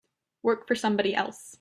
Work 0.43 0.67
for 0.67 0.75
somebody 0.75 1.13
else. 1.13 1.49